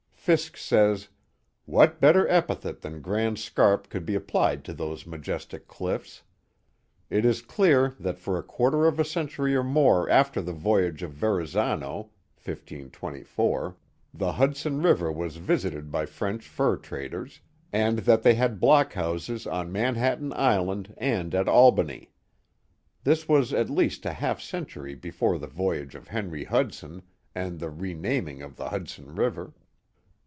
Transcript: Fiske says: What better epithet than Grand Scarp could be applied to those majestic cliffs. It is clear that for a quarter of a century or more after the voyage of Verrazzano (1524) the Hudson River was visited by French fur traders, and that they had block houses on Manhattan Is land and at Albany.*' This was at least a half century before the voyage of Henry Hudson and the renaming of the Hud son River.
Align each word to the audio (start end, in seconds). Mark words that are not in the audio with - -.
Fiske 0.23 0.55
says: 0.55 1.07
What 1.65 1.99
better 1.99 2.27
epithet 2.27 2.81
than 2.81 3.01
Grand 3.01 3.39
Scarp 3.39 3.89
could 3.89 4.05
be 4.05 4.13
applied 4.13 4.63
to 4.65 4.71
those 4.71 5.07
majestic 5.07 5.67
cliffs. 5.67 6.21
It 7.09 7.25
is 7.25 7.41
clear 7.41 7.95
that 7.99 8.19
for 8.19 8.37
a 8.37 8.43
quarter 8.43 8.85
of 8.85 8.99
a 8.99 9.03
century 9.03 9.55
or 9.55 9.63
more 9.63 10.07
after 10.11 10.39
the 10.39 10.53
voyage 10.53 11.01
of 11.01 11.11
Verrazzano 11.13 12.11
(1524) 12.37 13.75
the 14.13 14.33
Hudson 14.33 14.83
River 14.83 15.11
was 15.11 15.37
visited 15.37 15.91
by 15.91 16.05
French 16.05 16.47
fur 16.47 16.77
traders, 16.77 17.39
and 17.73 17.97
that 17.97 18.21
they 18.21 18.35
had 18.35 18.59
block 18.59 18.93
houses 18.93 19.47
on 19.47 19.71
Manhattan 19.71 20.31
Is 20.33 20.37
land 20.37 20.93
and 20.99 21.33
at 21.33 21.47
Albany.*' 21.49 22.11
This 23.03 23.27
was 23.27 23.53
at 23.53 23.71
least 23.71 24.05
a 24.05 24.13
half 24.13 24.39
century 24.39 24.93
before 24.93 25.39
the 25.39 25.47
voyage 25.47 25.95
of 25.95 26.09
Henry 26.09 26.43
Hudson 26.43 27.01
and 27.33 27.59
the 27.59 27.71
renaming 27.71 28.43
of 28.43 28.55
the 28.55 28.69
Hud 28.69 28.87
son 28.87 29.15
River. 29.15 29.55